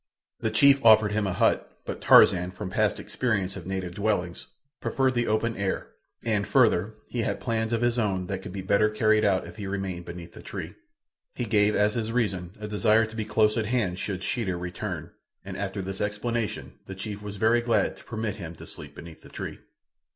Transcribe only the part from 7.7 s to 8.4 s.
of his own